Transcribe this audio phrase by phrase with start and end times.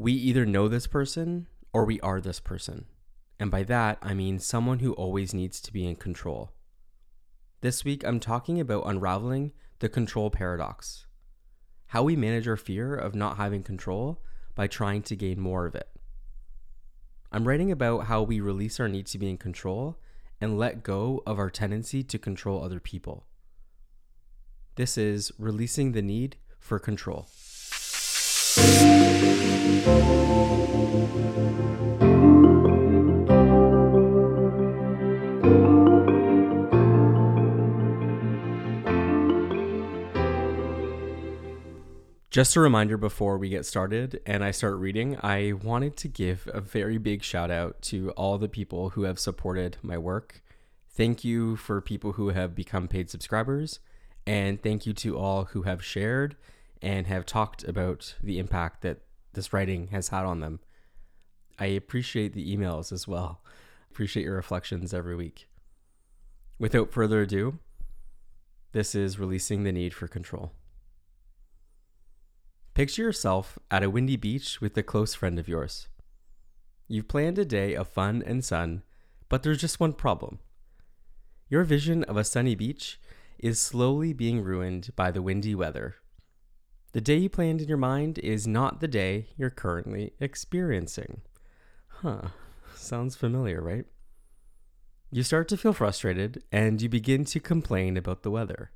[0.00, 2.86] We either know this person or we are this person.
[3.38, 6.52] And by that, I mean someone who always needs to be in control.
[7.60, 11.04] This week, I'm talking about unraveling the control paradox
[11.88, 14.22] how we manage our fear of not having control
[14.54, 15.90] by trying to gain more of it.
[17.30, 19.98] I'm writing about how we release our need to be in control
[20.40, 23.26] and let go of our tendency to control other people.
[24.76, 27.28] This is releasing the need for control.
[42.30, 46.48] Just a reminder before we get started and I start reading, I wanted to give
[46.54, 50.42] a very big shout out to all the people who have supported my work.
[50.88, 53.80] Thank you for people who have become paid subscribers,
[54.26, 56.36] and thank you to all who have shared
[56.80, 59.00] and have talked about the impact that
[59.32, 60.60] this writing has had on them.
[61.58, 63.42] I appreciate the emails as well.
[63.90, 65.48] Appreciate your reflections every week.
[66.58, 67.58] Without further ado,
[68.72, 70.52] this is releasing the need for control.
[72.74, 75.88] Picture yourself at a windy beach with a close friend of yours.
[76.86, 78.82] You've planned a day of fun and sun,
[79.28, 80.38] but there's just one problem.
[81.48, 83.00] Your vision of a sunny beach
[83.38, 85.96] is slowly being ruined by the windy weather.
[86.92, 91.20] The day you planned in your mind is not the day you're currently experiencing.
[91.86, 92.30] Huh,
[92.74, 93.84] sounds familiar, right?
[95.12, 98.72] You start to feel frustrated and you begin to complain about the weather.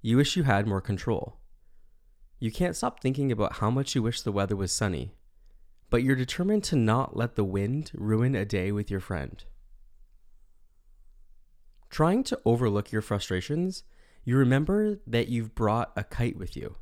[0.00, 1.38] You wish you had more control.
[2.38, 5.12] You can't stop thinking about how much you wish the weather was sunny,
[5.90, 9.44] but you're determined to not let the wind ruin a day with your friend.
[11.90, 13.82] Trying to overlook your frustrations,
[14.24, 16.76] you remember that you've brought a kite with you.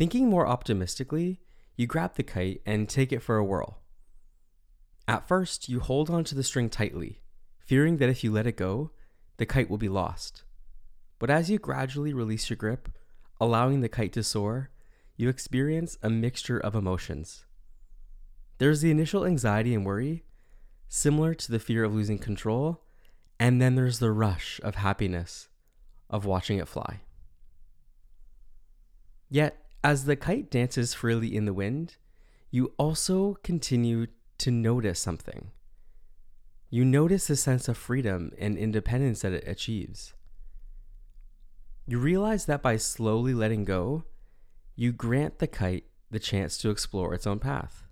[0.00, 1.42] Thinking more optimistically,
[1.76, 3.82] you grab the kite and take it for a whirl.
[5.06, 7.20] At first, you hold onto the string tightly,
[7.58, 8.92] fearing that if you let it go,
[9.36, 10.42] the kite will be lost.
[11.18, 12.88] But as you gradually release your grip,
[13.38, 14.70] allowing the kite to soar,
[15.18, 17.44] you experience a mixture of emotions.
[18.56, 20.24] There's the initial anxiety and worry,
[20.88, 22.86] similar to the fear of losing control,
[23.38, 25.50] and then there's the rush of happiness
[26.08, 27.02] of watching it fly.
[29.28, 31.96] Yet, as the kite dances freely in the wind,
[32.50, 34.06] you also continue
[34.38, 35.50] to notice something.
[36.68, 40.14] You notice the sense of freedom and independence that it achieves.
[41.86, 44.04] You realize that by slowly letting go,
[44.76, 47.84] you grant the kite the chance to explore its own path.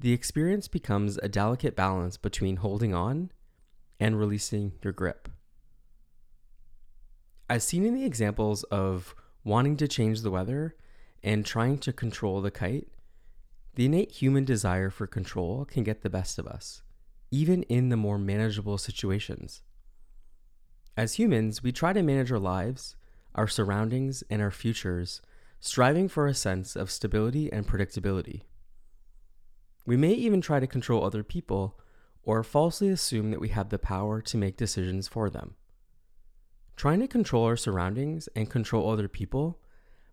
[0.00, 3.30] The experience becomes a delicate balance between holding on
[4.00, 5.28] and releasing your grip.
[7.48, 10.74] As seen in the examples of wanting to change the weather
[11.22, 12.88] and trying to control the kite,
[13.74, 16.82] the innate human desire for control can get the best of us,
[17.30, 19.62] even in the more manageable situations.
[20.96, 22.96] As humans, we try to manage our lives,
[23.34, 25.20] our surroundings, and our futures,
[25.60, 28.42] striving for a sense of stability and predictability.
[29.86, 31.78] We may even try to control other people
[32.22, 35.56] or falsely assume that we have the power to make decisions for them.
[36.76, 39.60] Trying to control our surroundings and control other people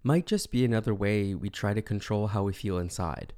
[0.04, 3.34] might just be another way we try to control how we feel inside.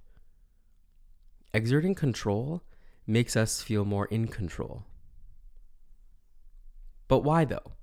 [1.54, 2.64] Exerting control
[3.06, 4.86] makes us feel more in control.
[7.08, 7.74] But why though?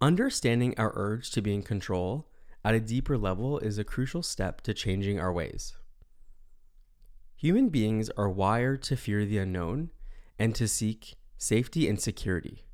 [0.00, 2.28] Understanding our urge to be in control
[2.64, 5.76] at a deeper level is a crucial step to changing our ways.
[7.36, 9.90] Human beings are wired to fear the unknown
[10.38, 12.64] and to seek safety and security.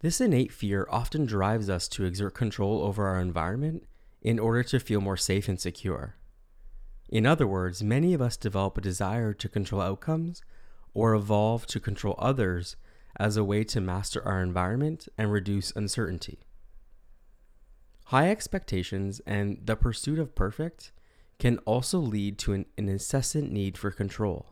[0.00, 3.84] This innate fear often drives us to exert control over our environment
[4.20, 6.16] in order to feel more safe and secure.
[7.08, 10.42] In other words, many of us develop a desire to control outcomes
[10.92, 12.76] or evolve to control others
[13.18, 16.40] as a way to master our environment and reduce uncertainty.
[18.06, 20.92] High expectations and the pursuit of perfect
[21.38, 24.46] can also lead to an, an, incessant need for control.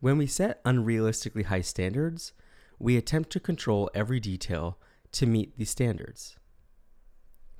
[0.00, 2.32] When we set unrealistically high standards,
[2.78, 4.78] we attempt to control every detail
[5.12, 6.36] to meet these standards.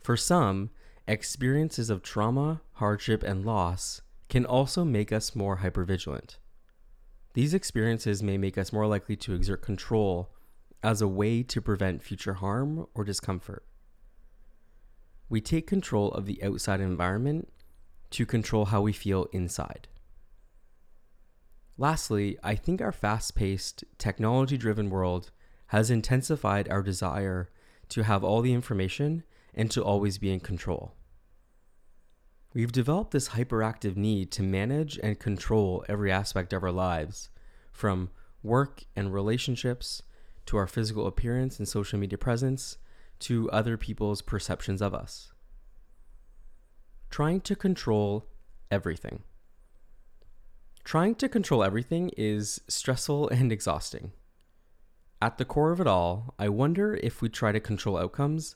[0.02, 0.70] For some,
[1.08, 6.36] experiences of trauma, hardship, and loss can also make us more hypervigilant.
[7.34, 10.32] These experiences may make us more likely to exert control
[10.82, 13.64] as a way to prevent future harm or discomfort.
[15.28, 17.48] We take control of the outside environment
[18.10, 19.88] to control how we feel inside.
[21.78, 25.30] Lastly, I think our fast paced, technology driven world
[25.68, 27.50] has intensified our desire
[27.90, 29.24] to have all the information
[29.54, 30.94] and to always be in control.
[32.54, 37.28] We've developed this hyperactive need to manage and control every aspect of our lives,
[37.70, 38.10] from
[38.42, 40.02] work and relationships
[40.46, 42.78] to our physical appearance and social media presence
[43.18, 45.32] to other people's perceptions of us.
[47.10, 48.26] Trying to control
[48.70, 49.24] everything.
[50.86, 54.12] Trying to control everything is stressful and exhausting.
[55.20, 58.54] At the core of it all, I wonder if we try to control outcomes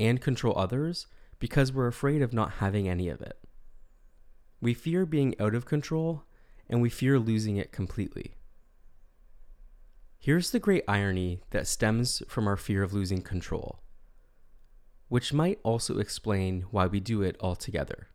[0.00, 1.06] and control others
[1.38, 3.38] because we're afraid of not having any of it.
[4.58, 6.24] We fear being out of control
[6.66, 8.36] and we fear losing it completely.
[10.18, 13.80] Here's the great irony that stems from our fear of losing control,
[15.08, 18.08] which might also explain why we do it altogether.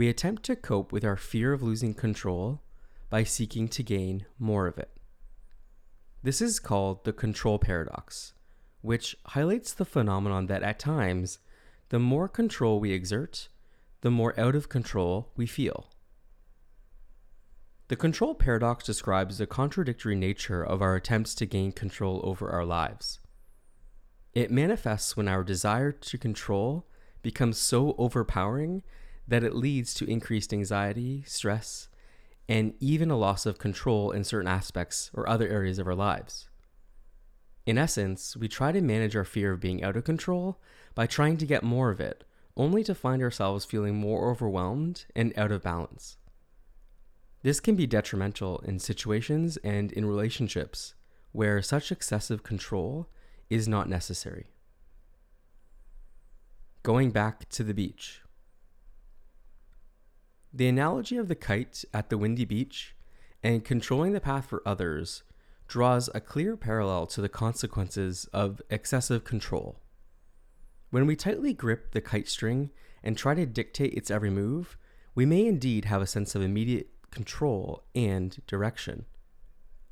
[0.00, 2.62] We attempt to cope with our fear of losing control
[3.10, 4.88] by seeking to gain more of it.
[6.22, 8.32] This is called the control paradox,
[8.80, 11.38] which highlights the phenomenon that at times,
[11.90, 13.50] the more control we exert,
[14.00, 15.90] the more out of control we feel.
[17.88, 22.64] The control paradox describes the contradictory nature of our attempts to gain control over our
[22.64, 23.20] lives.
[24.32, 26.86] It manifests when our desire to control
[27.20, 28.82] becomes so overpowering
[29.30, 31.88] that it leads to increased anxiety, stress,
[32.48, 36.48] and even a loss of control in certain aspects or other areas of our lives.
[37.64, 40.60] In essence, we try to manage our fear of being out of control
[40.96, 42.24] by trying to get more of it,
[42.56, 46.16] only to find ourselves feeling more overwhelmed and out of balance.
[47.42, 50.94] This can be detrimental in situations and in relationships
[51.30, 53.08] where such excessive control
[53.48, 54.48] is not necessary.
[56.82, 58.22] Going back to the beach.
[60.52, 62.96] The analogy of the kite at the windy beach
[63.40, 65.22] and controlling the path for others
[65.68, 69.78] draws a clear parallel to the consequences of excessive control.
[70.90, 72.70] When we tightly grip the kite string
[73.04, 74.76] and try to dictate its every move,
[75.14, 79.06] we may indeed have a sense of immediate control and direction.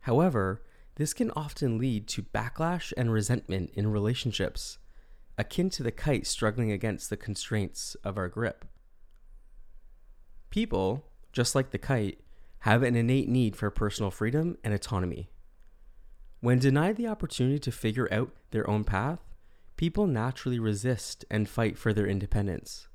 [0.00, 0.64] However,
[0.96, 4.78] this can often lead to backlash and resentment in relationships,
[5.38, 8.64] akin to the kite struggling against the constraints of our grip.
[10.50, 12.20] People, just like the kite,
[12.60, 15.30] have an innate need for personal freedom and autonomy.
[16.40, 19.20] When denied the opportunity to figure out their own path,
[19.76, 22.88] people naturally resist and fight for their independence.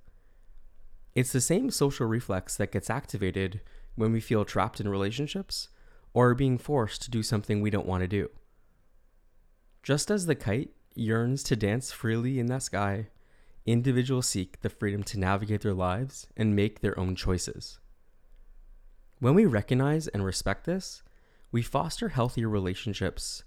[1.15, 3.61] It's the same social reflex that gets activated
[3.95, 5.69] when we feel trapped in relationships
[6.13, 8.29] or are being forced to do something we don't want to do.
[9.83, 13.07] Just as the kite yearns to dance freely in that sky,
[13.65, 17.79] individuals seek the freedom to navigate their lives and make their own choices.
[19.19, 21.01] When we recognize and respect this,
[21.51, 23.43] we foster healthier relationships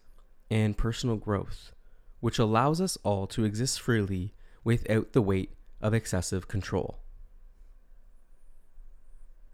[0.50, 1.72] and personal growth,
[2.20, 4.32] which allows us all to exist freely
[4.64, 7.00] without the weight of excessive control.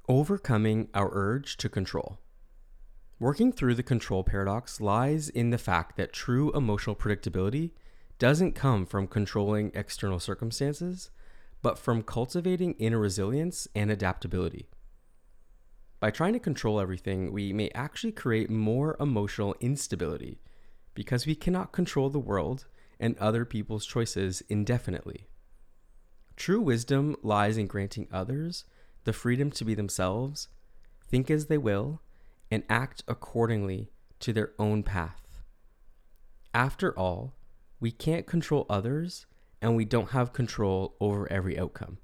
[0.08, 2.18] Overcoming our urge to control.
[3.18, 7.70] Working through the control paradox lies in the fact that true emotional predictability
[8.22, 11.10] doesn't come from controlling external circumstances,
[11.60, 14.68] but from cultivating inner resilience and adaptability.
[15.98, 20.40] By trying to control everything, we may actually create more emotional instability
[20.94, 22.66] because we cannot control the world
[23.00, 25.26] and other people's choices indefinitely.
[26.36, 28.62] True wisdom lies in granting others
[29.02, 30.46] the freedom to be themselves,
[31.04, 32.02] think as they will,
[32.52, 35.42] and act accordingly to their own path.
[36.54, 37.34] After all,
[37.82, 39.26] we can't control others
[39.60, 41.98] and we don't have control over every outcome.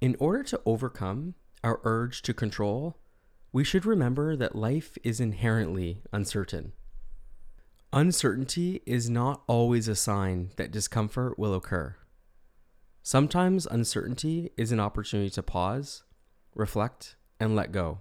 [0.00, 2.96] In order to overcome our urge to control,
[3.52, 6.72] we should remember that life is inherently uncertain.
[7.92, 11.96] Uncertainty is not always a sign that discomfort will occur.
[13.02, 16.02] Sometimes uncertainty is an opportunity to pause,
[16.54, 18.00] reflect, and let go.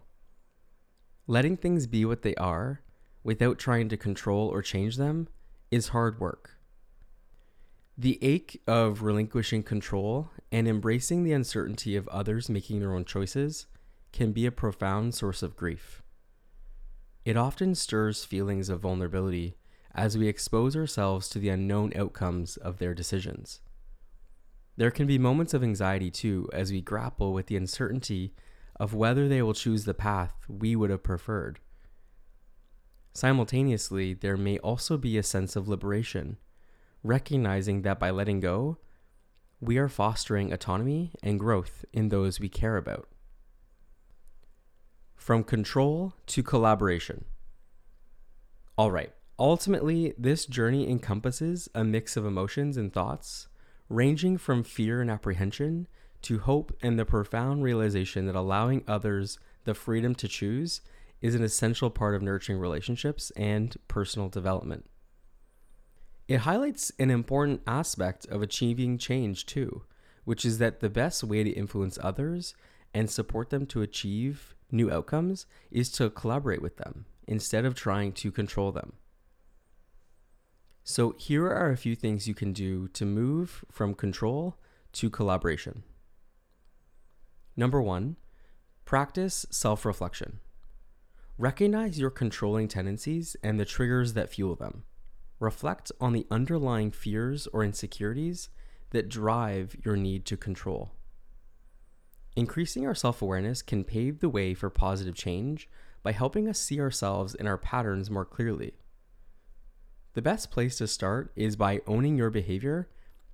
[1.27, 2.79] Letting things be what they are
[3.25, 5.27] without trying to control or change them
[5.72, 6.51] is hard work.
[7.98, 13.67] The ache of relinquishing control and embracing the uncertainty of others making their own choices
[14.12, 16.01] can be a profound source of grief.
[17.24, 19.57] It often stirs feelings of vulnerability
[19.93, 23.62] as we expose ourselves to the unknown outcomes of their decisions.
[24.77, 28.36] There can be moments of anxiety too as we grapple with the uncertainty
[28.77, 31.60] of whether they will choose the path we would have preferred.
[33.15, 36.36] Simultaneously, there may also be a sense of liberation,
[37.01, 38.77] recognizing that by letting go,
[39.62, 43.07] we are fostering autonomy and growth in those we care about.
[45.15, 47.24] From control to collaboration.
[48.77, 53.48] All right, ultimately, this journey encompasses a mix of emotions and thoughts
[53.88, 55.88] ranging from fear and apprehension
[56.24, 60.81] to hope and the profound realization that allowing others the freedom to choose
[61.25, 64.86] is an essential part of nurturing relationships and personal development.
[66.27, 69.86] It highlights an important aspect of achieving change, too,
[70.24, 72.53] which is that the best way to influence others
[72.94, 78.12] and support them to achieve new outcomes is to collaborate with them instead of trying
[78.13, 78.94] to control them.
[80.84, 84.60] So, here are a few things you can do to move from control
[84.94, 85.82] to collaboration.
[87.58, 88.17] Number one,
[88.86, 90.41] practice self reflection.
[91.38, 94.84] Recognize your controlling tendencies and the triggers that fuel them
[95.39, 98.48] reflect on the underlying fears or insecurities
[98.92, 100.92] that drive your need to control.
[102.38, 105.70] Increasing our self awareness can pave the way for positive change
[106.04, 108.74] by helping us see ourselves and our patterns more clearly.
[110.13, 112.89] The best place to start is by owning your behavior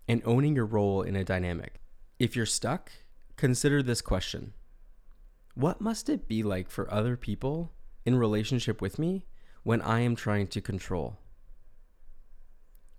[0.07, 1.79] and owning your role in a dynamic.
[2.17, 2.91] If you're stuck,
[3.37, 4.53] consider this question
[5.53, 7.71] What must it be like for other people
[8.05, 9.25] in relationship with me
[9.63, 11.17] when I am trying to control?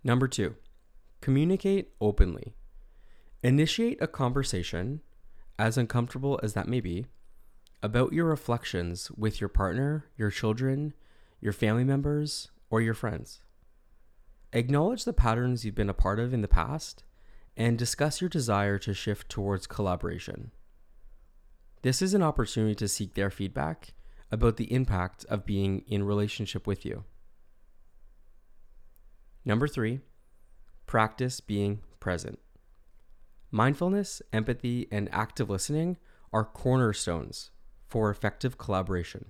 [0.05, 0.57] Number two,
[1.21, 2.55] communicate openly.
[3.43, 5.01] Initiate a conversation,
[5.59, 7.07] as uncomfortable as that may be,
[7.83, 10.95] about your reflections with your partner, your children,
[11.41, 13.41] your family members, or your friends.
[14.53, 17.05] Acknowledge the patterns you've been a part of in the past
[17.57, 20.53] and discuss your desire to shift towards collaboration.
[21.83, 23.95] This is an opportunity to seek their feedback
[24.33, 27.05] about the impact of being in relationship with you.
[29.45, 30.01] Number three,
[30.87, 32.39] practice being present.
[33.51, 35.99] Mindfulness, empathy, and active listening
[36.33, 37.51] are cornerstones
[37.87, 39.27] for effective collaboration.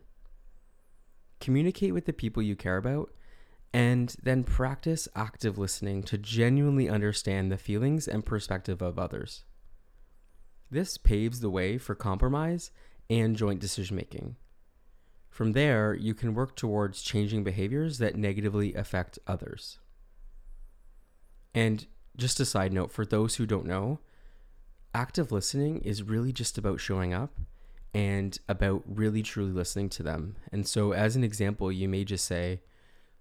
[1.40, 3.11] Communicate with the people you care about
[3.75, 9.44] and then practice active listening to genuinely understand the feelings and perspective of others.
[10.71, 12.71] This paves the way for compromise
[13.11, 14.37] and joint decision making.
[15.33, 19.79] From there, you can work towards changing behaviors that negatively affect others.
[21.55, 21.87] And
[22.19, 24.01] just a side note for those who don't know,
[24.95, 27.41] active listening is really just about showing up
[27.95, 30.37] and about really truly listening to them.
[30.53, 32.61] And so, as an example, you may just say,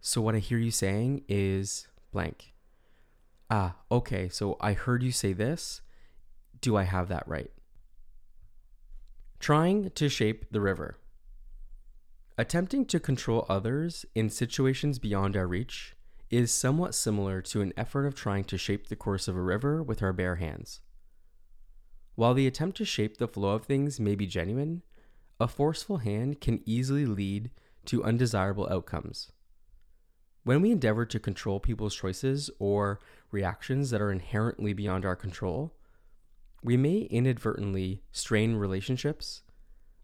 [0.01, 2.53] So, what I hear you saying is blank.
[3.50, 5.80] Ah, okay, so I heard you say this.
[6.60, 7.51] Do I have that right?
[9.39, 10.98] Trying to shape the river.
[12.41, 15.93] Attempting to control others in situations beyond our reach
[16.31, 19.83] is somewhat similar to an effort of trying to shape the course of a river
[19.83, 20.79] with our bare hands.
[22.15, 24.81] While the attempt to shape the flow of things may be genuine,
[25.39, 27.51] a forceful hand can easily lead
[27.86, 29.31] to undesirable outcomes.
[30.43, 35.75] When we endeavor to control people's choices or reactions that are inherently beyond our control,
[36.63, 39.43] we may inadvertently strain relationships,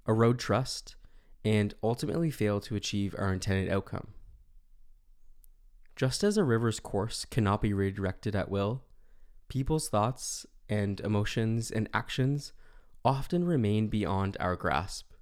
[0.08, 0.97] erode trust,
[1.48, 4.10] and ultimately fail to achieve our intended outcome.
[5.96, 8.84] Just as a river's course cannot be redirected at will,
[9.48, 12.51] people's thoughts and emotions and actions
[13.06, 15.13] often remain beyond our grasp,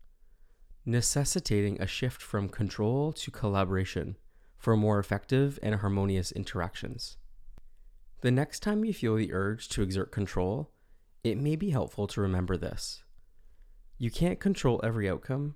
[0.83, 4.17] necessitating a shift from control to collaboration
[4.57, 7.17] for more effective and harmonious interactions.
[8.21, 10.71] The next time you feel the urge to exert control,
[11.23, 13.03] it may be helpful to remember this.
[13.99, 15.53] You can't control every outcome.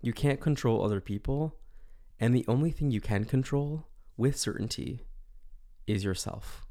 [0.00, 1.56] You can't control other people.
[2.20, 3.86] And the only thing you can control
[4.16, 5.06] with certainty
[5.86, 6.66] is yourself.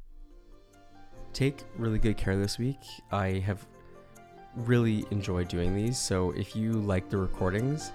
[1.32, 2.80] Take really good care this week.
[3.10, 3.66] I have
[4.56, 7.92] really enjoyed doing these, so if you like the recordings,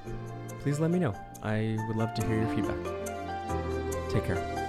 [0.62, 1.14] please let me know.
[1.42, 4.10] I would love to hear your feedback.
[4.10, 4.63] Take care.